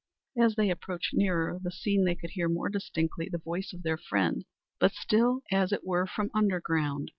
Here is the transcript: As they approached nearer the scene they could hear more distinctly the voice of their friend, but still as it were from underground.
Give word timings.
As 0.35 0.55
they 0.55 0.71
approached 0.71 1.13
nearer 1.13 1.59
the 1.61 1.69
scene 1.69 2.05
they 2.05 2.15
could 2.15 2.31
hear 2.31 2.49
more 2.49 2.69
distinctly 2.69 3.29
the 3.31 3.37
voice 3.37 3.71
of 3.71 3.83
their 3.83 3.97
friend, 3.99 4.45
but 4.79 4.93
still 4.93 5.43
as 5.51 5.71
it 5.71 5.85
were 5.85 6.07
from 6.07 6.31
underground. 6.33 7.09